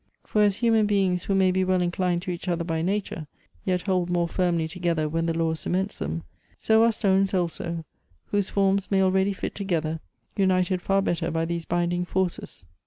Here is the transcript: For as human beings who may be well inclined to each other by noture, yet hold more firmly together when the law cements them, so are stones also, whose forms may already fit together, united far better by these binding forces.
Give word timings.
For 0.25 0.41
as 0.41 0.55
human 0.55 0.87
beings 0.87 1.25
who 1.25 1.35
may 1.35 1.51
be 1.51 1.63
well 1.63 1.79
inclined 1.79 2.23
to 2.23 2.31
each 2.31 2.47
other 2.47 2.63
by 2.63 2.81
noture, 2.81 3.27
yet 3.63 3.83
hold 3.83 4.09
more 4.09 4.27
firmly 4.27 4.67
together 4.67 5.07
when 5.07 5.27
the 5.27 5.37
law 5.37 5.53
cements 5.53 5.99
them, 5.99 6.23
so 6.57 6.81
are 6.83 6.91
stones 6.91 7.35
also, 7.35 7.85
whose 8.31 8.49
forms 8.49 8.89
may 8.89 9.03
already 9.03 9.31
fit 9.31 9.53
together, 9.53 9.99
united 10.35 10.81
far 10.81 11.03
better 11.03 11.29
by 11.29 11.45
these 11.45 11.65
binding 11.65 12.03
forces. 12.05 12.65